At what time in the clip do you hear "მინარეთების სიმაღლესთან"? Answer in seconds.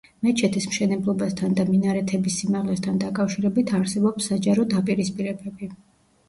1.67-2.97